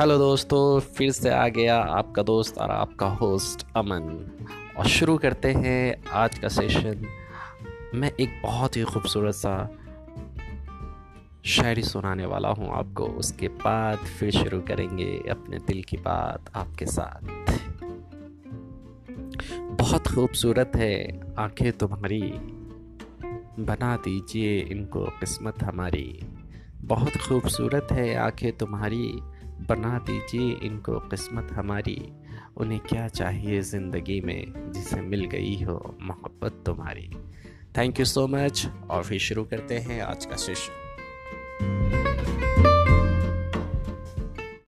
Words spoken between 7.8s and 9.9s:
मैं एक बहुत ही खूबसूरत सा